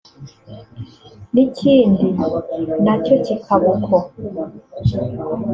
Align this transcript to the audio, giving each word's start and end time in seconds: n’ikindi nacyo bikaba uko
n’ikindi 1.33 2.07
nacyo 2.83 3.13
bikaba 3.27 3.67
uko 3.75 3.95